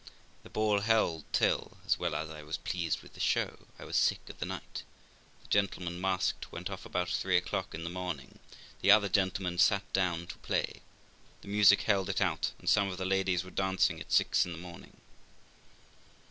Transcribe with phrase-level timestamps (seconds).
[0.41, 3.95] The ball held till (as well as I was pleased with the show) I was
[3.95, 4.81] sick of the night;
[5.43, 8.39] the gentlemen masked went off about three o'clock in the morning,
[8.81, 10.81] the other gentlemen sat down to play;
[11.41, 14.53] the music held it out, and some of the ladies were dancing at six in
[14.53, 14.97] the morning.